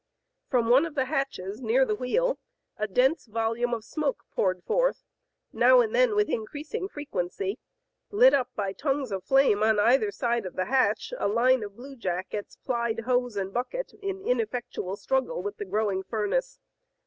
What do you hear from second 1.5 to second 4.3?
near the wheel a dense volume of smoke